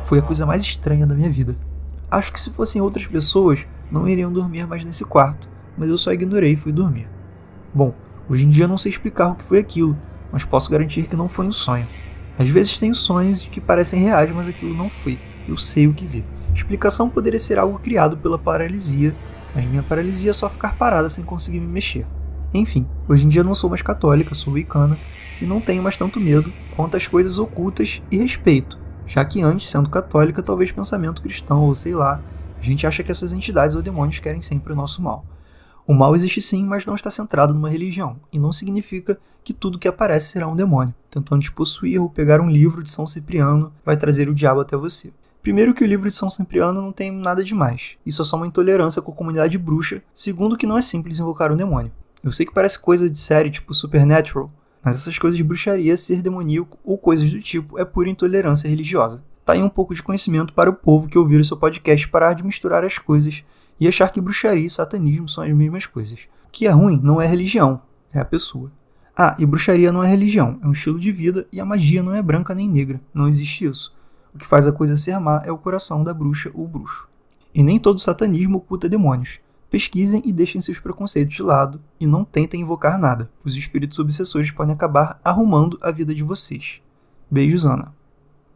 Foi 0.03 0.19
a 0.19 0.21
coisa 0.21 0.45
mais 0.45 0.61
estranha 0.61 1.05
da 1.05 1.13
minha 1.13 1.29
vida. 1.29 1.55
Acho 2.09 2.31
que 2.31 2.39
se 2.39 2.51
fossem 2.51 2.81
outras 2.81 3.05
pessoas, 3.05 3.67
não 3.91 4.07
iriam 4.07 4.31
dormir 4.31 4.65
mais 4.65 4.85
nesse 4.85 5.03
quarto, 5.03 5.49
mas 5.77 5.89
eu 5.89 5.97
só 5.97 6.11
ignorei 6.11 6.53
e 6.53 6.55
fui 6.55 6.71
dormir. 6.71 7.07
Bom, 7.73 7.93
hoje 8.29 8.45
em 8.45 8.49
dia 8.49 8.67
não 8.67 8.77
sei 8.77 8.91
explicar 8.91 9.27
o 9.27 9.35
que 9.35 9.43
foi 9.43 9.59
aquilo, 9.59 9.97
mas 10.31 10.45
posso 10.45 10.71
garantir 10.71 11.07
que 11.07 11.15
não 11.15 11.27
foi 11.27 11.45
um 11.45 11.51
sonho. 11.51 11.87
Às 12.37 12.49
vezes 12.49 12.77
tenho 12.77 12.93
sonhos 12.93 13.43
que 13.43 13.61
parecem 13.61 14.01
reais, 14.01 14.31
mas 14.31 14.47
aquilo 14.47 14.73
não 14.73 14.89
foi. 14.89 15.17
Eu 15.47 15.57
sei 15.57 15.87
o 15.87 15.93
que 15.93 16.05
vi. 16.05 16.25
Explicação 16.53 17.09
poderia 17.09 17.39
ser 17.39 17.57
algo 17.57 17.79
criado 17.79 18.17
pela 18.17 18.37
paralisia, 18.37 19.13
mas 19.53 19.65
minha 19.65 19.83
paralisia 19.83 20.31
é 20.31 20.33
só 20.33 20.49
ficar 20.49 20.75
parada 20.75 21.09
sem 21.09 21.23
conseguir 21.23 21.59
me 21.59 21.67
mexer. 21.67 22.05
Enfim, 22.53 22.85
hoje 23.07 23.25
em 23.25 23.29
dia 23.29 23.43
não 23.43 23.53
sou 23.53 23.69
mais 23.69 23.81
católica, 23.81 24.33
sou 24.33 24.53
wicana 24.53 24.97
e 25.41 25.45
não 25.45 25.59
tenho 25.59 25.83
mais 25.83 25.97
tanto 25.97 26.19
medo 26.19 26.51
quanto 26.75 26.95
às 26.95 27.07
coisas 27.07 27.37
ocultas 27.37 28.01
e 28.09 28.17
respeito, 28.17 28.79
já 29.05 29.23
que 29.25 29.41
antes, 29.41 29.69
sendo 29.69 29.89
católica, 29.89 30.41
talvez 30.41 30.71
pensamento 30.71 31.21
cristão 31.21 31.63
ou 31.63 31.75
sei 31.75 31.93
lá, 31.93 32.21
a 32.59 32.63
gente 32.63 32.87
acha 32.87 33.03
que 33.03 33.11
essas 33.11 33.33
entidades 33.33 33.75
ou 33.75 33.81
demônios 33.81 34.19
querem 34.19 34.41
sempre 34.41 34.73
o 34.73 34.75
nosso 34.75 35.01
mal. 35.01 35.25
O 35.87 35.93
mal 35.93 36.15
existe 36.15 36.41
sim, 36.41 36.65
mas 36.65 36.85
não 36.85 36.95
está 36.95 37.11
centrado 37.11 37.53
numa 37.53 37.69
religião, 37.69 38.17
e 38.33 38.39
não 38.39 38.51
significa 38.51 39.19
que 39.43 39.53
tudo 39.53 39.77
que 39.77 39.87
aparece 39.87 40.31
será 40.31 40.47
um 40.47 40.55
demônio, 40.55 40.95
tentando 41.11 41.43
te 41.43 41.51
possuir 41.51 42.01
ou 42.01 42.09
pegar 42.09 42.41
um 42.41 42.49
livro 42.49 42.81
de 42.81 42.89
São 42.89 43.05
Cipriano 43.05 43.71
vai 43.85 43.95
trazer 43.95 44.27
o 44.27 44.33
diabo 44.33 44.61
até 44.61 44.75
você. 44.75 45.13
Primeiro 45.43 45.75
que 45.75 45.83
o 45.83 45.87
livro 45.87 46.09
de 46.09 46.15
São 46.15 46.27
Cipriano 46.27 46.81
não 46.81 46.91
tem 46.91 47.11
nada 47.11 47.43
demais, 47.43 47.97
isso 48.03 48.23
é 48.23 48.25
só 48.25 48.35
uma 48.35 48.47
intolerância 48.47 48.99
com 48.99 49.11
a 49.11 49.15
comunidade 49.15 49.59
bruxa, 49.59 50.01
segundo 50.11 50.57
que 50.57 50.65
não 50.65 50.75
é 50.75 50.81
simples 50.81 51.19
invocar 51.19 51.51
um 51.51 51.55
demônio. 51.55 51.91
Eu 52.23 52.31
sei 52.31 52.47
que 52.47 52.53
parece 52.53 52.79
coisa 52.79 53.07
de 53.07 53.19
série 53.19 53.51
tipo 53.51 53.71
Supernatural, 53.71 54.51
mas 54.83 54.95
essas 54.95 55.19
coisas 55.19 55.37
de 55.37 55.43
bruxaria, 55.43 55.95
ser 55.95 56.23
demoníaco 56.23 56.79
ou 56.83 56.97
coisas 56.97 57.29
do 57.29 57.39
tipo 57.39 57.77
é 57.77 57.85
pura 57.85 58.09
intolerância 58.09 58.67
religiosa. 58.67 59.21
Tá 59.45 59.53
aí 59.53 59.61
um 59.61 59.69
pouco 59.69 59.93
de 59.93 60.01
conhecimento 60.01 60.51
para 60.51 60.71
o 60.71 60.73
povo 60.73 61.07
que 61.07 61.19
ouvir 61.19 61.39
o 61.39 61.45
seu 61.45 61.55
podcast 61.55 62.07
parar 62.07 62.33
de 62.33 62.43
misturar 62.43 62.83
as 62.83 62.97
coisas 62.97 63.43
e 63.79 63.87
achar 63.87 64.09
que 64.09 64.21
bruxaria 64.21 64.65
e 64.65 64.69
satanismo 64.69 65.27
são 65.27 65.43
as 65.43 65.51
mesmas 65.51 65.85
coisas. 65.85 66.27
O 66.47 66.51
que 66.51 66.67
é 66.67 66.71
ruim 66.71 66.99
não 67.03 67.21
é 67.21 67.27
religião, 67.27 67.81
é 68.13 68.19
a 68.19 68.25
pessoa. 68.25 68.71
Ah, 69.17 69.35
e 69.39 69.45
bruxaria 69.45 69.91
não 69.91 70.03
é 70.03 70.07
religião, 70.07 70.59
é 70.61 70.67
um 70.67 70.71
estilo 70.71 70.99
de 70.99 71.11
vida 71.11 71.47
e 71.51 71.59
a 71.59 71.65
magia 71.65 72.03
não 72.03 72.13
é 72.13 72.21
branca 72.21 72.53
nem 72.53 72.69
negra, 72.69 72.99
não 73.13 73.27
existe 73.27 73.65
isso. 73.65 73.95
O 74.33 74.37
que 74.37 74.45
faz 74.45 74.67
a 74.67 74.71
coisa 74.71 74.97
ser 74.97 75.17
má 75.19 75.41
é 75.45 75.51
o 75.51 75.57
coração 75.57 76.03
da 76.03 76.13
bruxa 76.13 76.51
ou 76.53 76.67
bruxo. 76.67 77.07
E 77.53 77.63
nem 77.63 77.79
todo 77.79 78.01
satanismo 78.01 78.57
oculta 78.57 78.89
demônios. 78.89 79.39
Pesquisem 79.69 80.21
e 80.25 80.33
deixem 80.33 80.59
seus 80.59 80.79
preconceitos 80.79 81.35
de 81.35 81.41
lado 81.41 81.81
e 81.99 82.05
não 82.05 82.25
tentem 82.25 82.61
invocar 82.61 82.99
nada. 82.99 83.31
Os 83.43 83.55
espíritos 83.55 83.97
obsessores 83.97 84.51
podem 84.51 84.73
acabar 84.73 85.19
arrumando 85.23 85.79
a 85.81 85.91
vida 85.91 86.13
de 86.13 86.23
vocês. 86.23 86.81
Beijos, 87.31 87.65
Ana. 87.65 87.93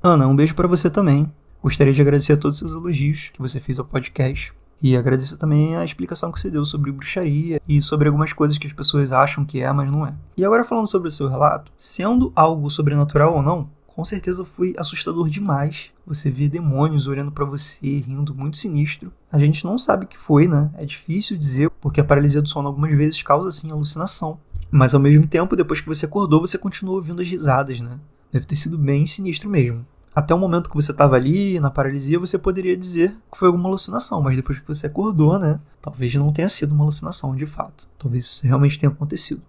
Ana, 0.04 0.28
um 0.28 0.36
beijo 0.36 0.54
para 0.54 0.68
você 0.68 0.90
também. 0.90 1.32
Gostaria 1.64 1.94
de 1.94 2.02
agradecer 2.02 2.34
a 2.34 2.38
todos 2.38 2.56
os 2.56 2.60
seus 2.60 2.72
elogios 2.72 3.30
que 3.34 3.42
você 3.42 3.60
fez 3.60 3.80
ao 3.80 3.86
podcast. 3.86 4.54
E 4.82 4.96
agradecer 4.96 5.38
também 5.38 5.76
a 5.76 5.84
explicação 5.84 6.32
que 6.32 6.40
você 6.40 6.50
deu 6.50 6.64
sobre 6.64 6.92
bruxaria 6.92 7.62
e 7.68 7.82
sobre 7.82 8.08
algumas 8.08 8.32
coisas 8.32 8.58
que 8.58 8.68
as 8.68 8.74
pessoas 8.74 9.12
acham 9.12 9.44
que 9.44 9.62
é, 9.62 9.72
mas 9.72 9.92
não 9.92 10.06
é. 10.06 10.14
E 10.38 10.46
agora 10.46 10.64
falando 10.64 10.88
sobre 10.88 11.10
o 11.10 11.12
seu 11.12 11.28
relato, 11.28 11.72
sendo 11.76 12.32
algo 12.36 12.70
sobrenatural 12.70 13.36
ou 13.36 13.42
não, 13.42 13.70
com 14.00 14.04
certeza 14.06 14.46
foi 14.46 14.74
assustador 14.78 15.28
demais. 15.28 15.92
Você 16.08 16.32
vê 16.32 16.48
demônios 16.48 17.06
olhando 17.06 17.34
para 17.34 17.44
você, 17.44 17.78
rindo 17.82 18.34
muito 18.34 18.56
sinistro. 18.56 19.12
A 19.30 19.38
gente 19.38 19.66
não 19.66 19.78
sabe 19.78 20.06
o 20.06 20.08
que 20.08 20.18
foi, 20.18 20.48
né? 20.48 20.72
É 20.78 20.86
difícil 20.86 21.38
dizer, 21.38 21.70
porque 21.82 22.00
a 22.00 22.04
paralisia 22.04 22.42
do 22.42 22.48
sono 22.48 22.70
algumas 22.70 22.96
vezes 22.96 23.22
causa 23.22 23.50
assim 23.50 23.70
alucinação. 23.70 24.40
Mas 24.72 24.94
ao 24.94 25.02
mesmo 25.02 25.28
tempo, 25.28 25.56
depois 25.56 25.82
que 25.82 25.88
você 25.88 26.06
acordou, 26.06 26.40
você 26.40 26.58
continua 26.58 26.96
ouvindo 26.96 27.22
as 27.22 27.28
risadas, 27.28 27.82
né? 27.82 28.00
Deve 28.32 28.46
ter 28.46 28.56
sido 28.56 28.78
bem 28.78 29.06
sinistro 29.06 29.50
mesmo. 29.50 29.86
Até 30.20 30.36
o 30.36 30.38
momento 30.38 30.70
que 30.70 30.76
você 30.76 30.92
estava 30.92 31.16
ali, 31.16 31.62
na 31.62 31.72
paralisia, 31.72 32.20
você 32.20 32.38
poderia 32.38 32.76
dizer 32.76 33.16
que 33.32 33.38
foi 33.38 33.48
alguma 33.48 33.70
alucinação, 33.70 34.22
mas 34.22 34.36
depois 34.36 34.60
que 34.60 34.68
você 34.68 34.88
acordou, 34.88 35.40
né? 35.40 35.62
Talvez 35.82 36.14
não 36.16 36.34
tenha 36.34 36.50
sido 36.50 36.74
uma 36.74 36.84
alucinação 36.84 37.34
de 37.34 37.46
fato. 37.46 37.88
Talvez 37.98 38.26
isso 38.26 38.46
realmente 38.46 38.78
tenha 38.78 38.92
acontecido. 38.92 39.42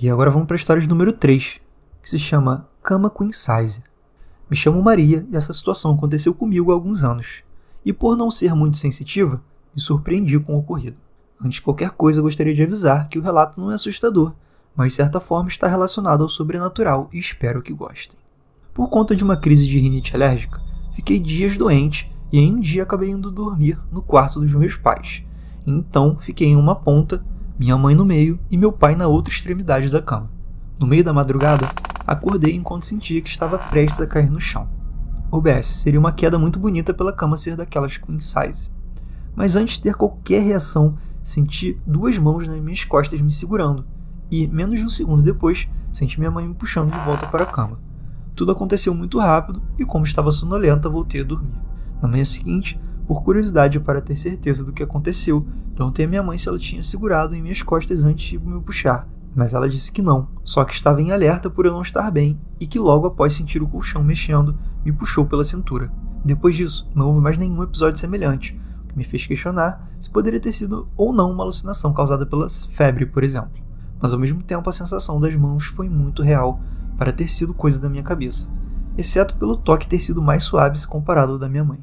E 0.00 0.08
agora 0.08 0.30
vamos 0.30 0.46
para 0.46 0.54
a 0.54 0.56
história 0.56 0.80
de 0.80 0.88
número 0.88 1.12
3, 1.12 1.60
que 2.00 2.08
se 2.08 2.18
chama 2.18 2.66
Cama 2.82 3.10
Queen 3.10 3.30
Size. 3.30 3.84
Me 4.48 4.56
chamo 4.56 4.82
Maria 4.82 5.26
e 5.30 5.36
essa 5.36 5.52
situação 5.52 5.92
aconteceu 5.92 6.32
comigo 6.32 6.70
há 6.70 6.74
alguns 6.74 7.04
anos. 7.04 7.42
E 7.84 7.92
por 7.92 8.16
não 8.16 8.30
ser 8.30 8.54
muito 8.54 8.78
sensitiva, 8.78 9.42
me 9.74 9.82
surpreendi 9.82 10.40
com 10.40 10.54
o 10.54 10.60
ocorrido. 10.60 10.96
Antes 11.38 11.56
de 11.56 11.62
qualquer 11.62 11.90
coisa, 11.90 12.22
gostaria 12.22 12.54
de 12.54 12.62
avisar 12.62 13.06
que 13.10 13.18
o 13.18 13.22
relato 13.22 13.60
não 13.60 13.70
é 13.70 13.74
assustador, 13.74 14.32
mas 14.74 14.92
de 14.92 14.96
certa 14.96 15.20
forma 15.20 15.50
está 15.50 15.68
relacionado 15.68 16.22
ao 16.22 16.28
sobrenatural 16.30 17.10
e 17.12 17.18
espero 17.18 17.60
que 17.60 17.74
gostem. 17.74 18.18
Por 18.80 18.88
conta 18.88 19.14
de 19.14 19.22
uma 19.22 19.36
crise 19.36 19.66
de 19.66 19.78
rinite 19.78 20.16
alérgica, 20.16 20.58
fiquei 20.92 21.20
dias 21.20 21.54
doente 21.54 22.10
e 22.32 22.40
em 22.40 22.54
um 22.54 22.58
dia 22.58 22.82
acabei 22.82 23.10
indo 23.10 23.30
dormir 23.30 23.78
no 23.92 24.00
quarto 24.00 24.40
dos 24.40 24.54
meus 24.54 24.74
pais. 24.74 25.22
Então 25.66 26.16
fiquei 26.18 26.48
em 26.48 26.56
uma 26.56 26.74
ponta, 26.74 27.22
minha 27.58 27.76
mãe 27.76 27.94
no 27.94 28.06
meio 28.06 28.38
e 28.50 28.56
meu 28.56 28.72
pai 28.72 28.94
na 28.94 29.06
outra 29.06 29.34
extremidade 29.34 29.90
da 29.90 30.00
cama. 30.00 30.30
No 30.78 30.86
meio 30.86 31.04
da 31.04 31.12
madrugada, 31.12 31.70
acordei 32.06 32.56
enquanto 32.56 32.86
sentia 32.86 33.20
que 33.20 33.28
estava 33.28 33.58
prestes 33.58 34.00
a 34.00 34.06
cair 34.06 34.30
no 34.30 34.40
chão. 34.40 34.66
OBS 35.30 35.66
seria 35.66 36.00
uma 36.00 36.10
queda 36.10 36.38
muito 36.38 36.58
bonita 36.58 36.94
pela 36.94 37.12
cama 37.12 37.36
ser 37.36 37.56
daquelas 37.56 37.98
queen 37.98 38.18
size. 38.18 38.70
Mas 39.36 39.56
antes 39.56 39.76
de 39.76 39.82
ter 39.82 39.94
qualquer 39.94 40.42
reação, 40.42 40.96
senti 41.22 41.78
duas 41.86 42.16
mãos 42.16 42.48
nas 42.48 42.58
minhas 42.62 42.82
costas 42.84 43.20
me 43.20 43.30
segurando, 43.30 43.84
e, 44.30 44.48
menos 44.48 44.78
de 44.78 44.86
um 44.86 44.88
segundo 44.88 45.22
depois, 45.22 45.68
senti 45.92 46.18
minha 46.18 46.30
mãe 46.30 46.48
me 46.48 46.54
puxando 46.54 46.90
de 46.90 46.98
volta 47.04 47.26
para 47.26 47.42
a 47.42 47.46
cama. 47.46 47.89
Tudo 48.40 48.52
aconteceu 48.52 48.94
muito 48.94 49.18
rápido 49.18 49.60
e, 49.78 49.84
como 49.84 50.06
estava 50.06 50.30
sonolenta, 50.30 50.88
voltei 50.88 51.20
a 51.20 51.24
dormir. 51.24 51.52
Na 52.00 52.08
manhã 52.08 52.24
seguinte, 52.24 52.80
por 53.06 53.22
curiosidade 53.22 53.78
para 53.78 54.00
ter 54.00 54.16
certeza 54.16 54.64
do 54.64 54.72
que 54.72 54.82
aconteceu, 54.82 55.46
perguntei 55.76 56.06
a 56.06 56.08
minha 56.08 56.22
mãe 56.22 56.38
se 56.38 56.48
ela 56.48 56.58
tinha 56.58 56.82
segurado 56.82 57.34
em 57.34 57.42
minhas 57.42 57.60
costas 57.60 58.02
antes 58.02 58.30
de 58.30 58.38
me 58.38 58.58
puxar, 58.62 59.06
mas 59.36 59.52
ela 59.52 59.68
disse 59.68 59.92
que 59.92 60.00
não, 60.00 60.26
só 60.42 60.64
que 60.64 60.72
estava 60.72 61.02
em 61.02 61.12
alerta 61.12 61.50
por 61.50 61.66
eu 61.66 61.72
não 61.72 61.82
estar 61.82 62.10
bem 62.10 62.40
e 62.58 62.66
que 62.66 62.78
logo 62.78 63.06
após 63.06 63.34
sentir 63.34 63.60
o 63.60 63.68
colchão 63.68 64.02
mexendo, 64.02 64.56
me 64.82 64.90
puxou 64.90 65.26
pela 65.26 65.44
cintura. 65.44 65.92
Depois 66.24 66.56
disso, 66.56 66.90
não 66.94 67.08
houve 67.08 67.20
mais 67.20 67.36
nenhum 67.36 67.62
episódio 67.62 68.00
semelhante, 68.00 68.58
o 68.84 68.86
que 68.88 68.96
me 68.96 69.04
fez 69.04 69.26
questionar 69.26 69.86
se 70.00 70.08
poderia 70.08 70.40
ter 70.40 70.52
sido 70.52 70.88
ou 70.96 71.12
não 71.12 71.30
uma 71.30 71.44
alucinação 71.44 71.92
causada 71.92 72.24
pela 72.24 72.48
febre, 72.48 73.04
por 73.04 73.22
exemplo. 73.22 73.62
Mas 74.00 74.14
ao 74.14 74.18
mesmo 74.18 74.42
tempo 74.42 74.66
a 74.70 74.72
sensação 74.72 75.20
das 75.20 75.36
mãos 75.36 75.66
foi 75.66 75.90
muito 75.90 76.22
real 76.22 76.58
para 77.00 77.14
ter 77.14 77.28
sido 77.28 77.54
coisa 77.54 77.80
da 77.80 77.88
minha 77.88 78.02
cabeça, 78.02 78.46
exceto 78.98 79.34
pelo 79.38 79.56
toque 79.56 79.88
ter 79.88 79.98
sido 80.00 80.20
mais 80.20 80.42
suave 80.42 80.78
se 80.78 80.86
comparado 80.86 81.32
ao 81.32 81.38
da 81.38 81.48
minha 81.48 81.64
mãe. 81.64 81.82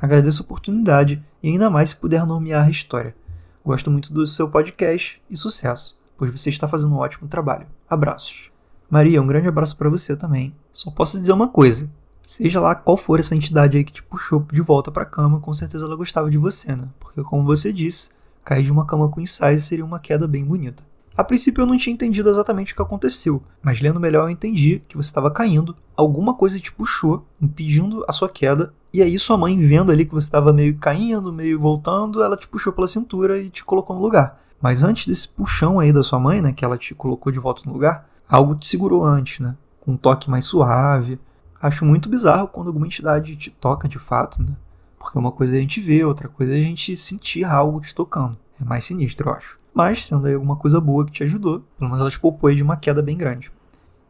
Agradeço 0.00 0.40
a 0.40 0.44
oportunidade 0.46 1.22
e 1.42 1.48
ainda 1.48 1.68
mais 1.68 1.90
se 1.90 1.96
puder 1.96 2.24
nomear 2.24 2.66
a 2.66 2.70
história. 2.70 3.14
Gosto 3.62 3.90
muito 3.90 4.10
do 4.10 4.26
seu 4.26 4.48
podcast 4.48 5.20
e 5.28 5.36
sucesso, 5.36 6.00
pois 6.16 6.30
você 6.30 6.48
está 6.48 6.66
fazendo 6.66 6.94
um 6.94 6.98
ótimo 6.98 7.28
trabalho. 7.28 7.66
Abraços. 7.90 8.50
Maria, 8.88 9.20
um 9.20 9.26
grande 9.26 9.48
abraço 9.48 9.76
para 9.76 9.90
você 9.90 10.16
também. 10.16 10.54
Só 10.72 10.90
posso 10.90 11.20
dizer 11.20 11.32
uma 11.32 11.48
coisa: 11.48 11.90
seja 12.22 12.58
lá 12.58 12.74
qual 12.74 12.96
for 12.96 13.20
essa 13.20 13.36
entidade 13.36 13.76
aí 13.76 13.84
que 13.84 13.92
te 13.92 14.02
puxou 14.02 14.46
de 14.50 14.62
volta 14.62 14.90
para 14.90 15.02
a 15.02 15.06
cama, 15.06 15.40
com 15.40 15.52
certeza 15.52 15.84
ela 15.84 15.94
gostava 15.94 16.30
de 16.30 16.38
você, 16.38 16.74
né? 16.74 16.88
Porque, 16.98 17.22
como 17.22 17.44
você 17.44 17.70
disse, 17.70 18.08
cair 18.42 18.64
de 18.64 18.72
uma 18.72 18.86
cama 18.86 19.10
com 19.10 19.20
size 19.26 19.60
seria 19.60 19.84
uma 19.84 20.00
queda 20.00 20.26
bem 20.26 20.42
bonita. 20.42 20.82
A 21.18 21.24
princípio 21.24 21.62
eu 21.62 21.66
não 21.66 21.76
tinha 21.76 21.92
entendido 21.92 22.30
exatamente 22.30 22.72
o 22.72 22.76
que 22.76 22.80
aconteceu, 22.80 23.42
mas 23.60 23.80
lendo 23.80 23.98
melhor 23.98 24.26
eu 24.26 24.30
entendi 24.30 24.84
que 24.86 24.96
você 24.96 25.08
estava 25.08 25.32
caindo, 25.32 25.74
alguma 25.96 26.32
coisa 26.32 26.60
te 26.60 26.70
puxou, 26.70 27.26
impedindo 27.42 28.04
a 28.08 28.12
sua 28.12 28.28
queda, 28.28 28.72
e 28.92 29.02
aí 29.02 29.18
sua 29.18 29.36
mãe, 29.36 29.58
vendo 29.58 29.90
ali 29.90 30.04
que 30.06 30.14
você 30.14 30.28
estava 30.28 30.52
meio 30.52 30.78
caindo, 30.78 31.32
meio 31.32 31.58
voltando, 31.58 32.22
ela 32.22 32.36
te 32.36 32.46
puxou 32.46 32.72
pela 32.72 32.86
cintura 32.86 33.36
e 33.36 33.50
te 33.50 33.64
colocou 33.64 33.96
no 33.96 34.02
lugar. 34.02 34.40
Mas 34.62 34.84
antes 34.84 35.08
desse 35.08 35.28
puxão 35.28 35.80
aí 35.80 35.92
da 35.92 36.04
sua 36.04 36.20
mãe, 36.20 36.40
né, 36.40 36.52
que 36.52 36.64
ela 36.64 36.78
te 36.78 36.94
colocou 36.94 37.32
de 37.32 37.40
volta 37.40 37.64
no 37.66 37.72
lugar, 37.72 38.08
algo 38.28 38.54
te 38.54 38.68
segurou 38.68 39.04
antes, 39.04 39.40
né, 39.40 39.56
com 39.80 39.94
um 39.94 39.96
toque 39.96 40.30
mais 40.30 40.44
suave. 40.44 41.18
Acho 41.60 41.84
muito 41.84 42.08
bizarro 42.08 42.46
quando 42.46 42.68
alguma 42.68 42.86
entidade 42.86 43.34
te 43.34 43.50
toca 43.50 43.88
de 43.88 43.98
fato, 43.98 44.40
né, 44.40 44.54
porque 44.96 45.18
uma 45.18 45.32
coisa 45.32 45.56
é 45.56 45.58
a 45.58 45.60
gente 45.60 45.80
ver, 45.80 46.04
outra 46.04 46.28
coisa 46.28 46.52
é 46.52 46.60
a 46.60 46.62
gente 46.62 46.96
sentir 46.96 47.42
algo 47.42 47.80
te 47.80 47.92
tocando. 47.92 48.38
É 48.60 48.64
mais 48.64 48.84
sinistro, 48.84 49.28
eu 49.28 49.34
acho 49.34 49.58
mas 49.78 50.04
sendo 50.04 50.26
aí 50.26 50.34
alguma 50.34 50.56
coisa 50.56 50.80
boa 50.80 51.06
que 51.06 51.12
te 51.12 51.22
ajudou, 51.22 51.60
pelo 51.78 51.88
menos 51.88 52.00
ela 52.00 52.10
te 52.10 52.18
poupou 52.18 52.48
aí 52.48 52.56
de 52.56 52.64
uma 52.64 52.76
queda 52.76 53.00
bem 53.00 53.16
grande. 53.16 53.48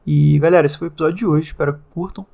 E 0.06 0.38
galera, 0.38 0.64
esse 0.64 0.78
foi 0.78 0.88
o 0.88 0.90
episódio 0.90 1.14
de 1.14 1.26
hoje, 1.26 1.48
espero 1.48 1.74
que 1.74 1.80
curtam. 1.90 2.26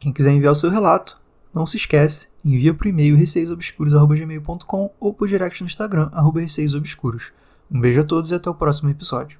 Quem 0.00 0.10
quiser 0.10 0.32
enviar 0.32 0.52
o 0.52 0.56
seu 0.56 0.70
relato, 0.70 1.20
não 1.52 1.66
se 1.66 1.76
esquece, 1.76 2.28
envia 2.42 2.72
por 2.72 2.86
e-mail 2.86 3.14
receiosobscuros.gmail.com 3.14 4.90
ou 4.98 5.12
por 5.12 5.28
direct 5.28 5.60
no 5.60 5.66
Instagram, 5.66 6.10
receiosobscuros. 6.34 7.30
Um 7.70 7.78
beijo 7.78 8.00
a 8.00 8.04
todos 8.04 8.30
e 8.30 8.34
até 8.34 8.48
o 8.48 8.54
próximo 8.54 8.88
episódio. 8.88 9.38